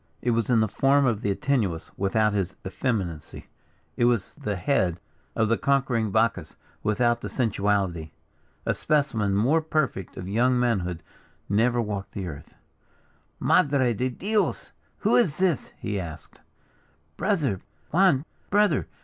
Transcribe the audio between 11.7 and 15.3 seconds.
walked the earth. "Madre de Dios, who